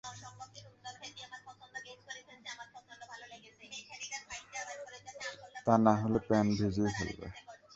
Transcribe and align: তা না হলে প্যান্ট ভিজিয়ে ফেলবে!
তা 5.65 5.73
না 5.85 5.93
হলে 6.01 6.19
প্যান্ট 6.27 6.49
ভিজিয়ে 6.59 6.89
ফেলবে! 6.97 7.27